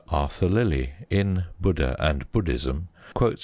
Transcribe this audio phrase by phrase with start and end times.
[0.09, 3.39] Arthur Lillie, in Buddha and Buddhism, quotes M.